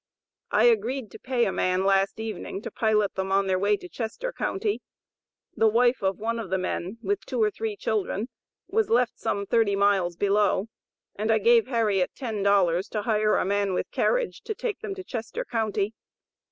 [0.49, 3.87] I agreed to pay a man last evening, to pilot them on their way to
[3.87, 4.81] Chester county;
[5.55, 8.27] the wife of one of the men, with two or three children,
[8.67, 10.69] was left some thirty miles below,
[11.17, 14.95] and I gave Harriet ten dollars, to hire a man with carriage, to take them
[14.95, 15.93] to Chester county.